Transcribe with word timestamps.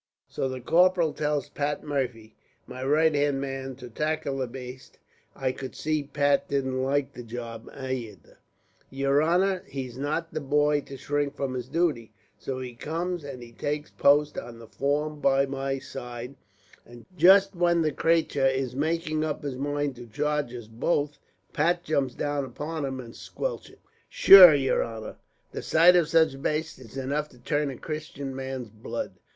"So 0.27 0.49
the 0.49 0.59
corporal 0.59 1.13
tells 1.13 1.47
Pat 1.49 1.83
Murphy, 1.83 2.33
my 2.65 2.83
right 2.83 3.13
hand 3.13 3.39
man, 3.39 3.75
to 3.75 3.87
tackle 3.87 4.39
the 4.39 4.47
baste. 4.47 4.97
I 5.35 5.51
could 5.51 5.75
see 5.75 6.01
Pat 6.05 6.47
didn't 6.49 6.81
like 6.81 7.13
the 7.13 7.21
job 7.21 7.69
ayther, 7.71 8.39
yer 8.89 9.21
honor, 9.21 9.59
but 9.59 9.69
he's 9.71 9.99
not 9.99 10.33
the 10.33 10.41
boy 10.41 10.81
to 10.87 10.97
shrink 10.97 11.35
from 11.35 11.53
his 11.53 11.67
duty; 11.67 12.11
so 12.39 12.59
he 12.61 12.73
comes 12.73 13.23
and 13.23 13.43
he 13.43 13.51
takes 13.51 13.91
post 13.91 14.39
on 14.39 14.57
the 14.57 14.65
form 14.65 15.19
by 15.19 15.45
my 15.45 15.77
side, 15.77 16.33
and 16.83 17.05
just 17.15 17.53
when 17.53 17.83
the 17.83 17.91
cratur 17.91 18.47
is 18.47 18.75
making 18.75 19.23
up 19.23 19.43
his 19.43 19.55
mind 19.55 19.95
to 19.97 20.07
charge 20.07 20.51
us 20.55 20.65
both, 20.65 21.19
Pat 21.53 21.83
jumps 21.83 22.15
down 22.15 22.43
upon 22.43 22.85
him 22.85 22.99
and 22.99 23.15
squelched 23.15 23.69
it. 23.69 23.79
"Shure, 24.09 24.55
yer 24.55 24.81
honor, 24.81 25.17
the 25.51 25.61
sight 25.61 25.95
of 25.95 26.07
such 26.09 26.41
bastes 26.41 26.79
is 26.79 26.97
enough 26.97 27.29
to 27.29 27.37
turn 27.37 27.69
a 27.69 27.77
Christian 27.77 28.35
man's 28.35 28.69
blood." 28.71 29.13